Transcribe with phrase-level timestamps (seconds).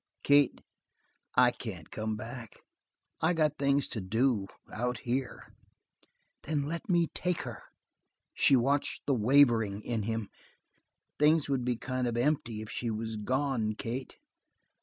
[0.23, 0.61] "Kate,
[1.35, 2.55] I can't come back.
[3.21, 5.53] I got things to do out here!"
[6.41, 7.61] "Then let me take her."
[8.33, 10.29] She watched the wavering in him.
[11.19, 14.17] "Things would be kind of empty if she was gone, Kate."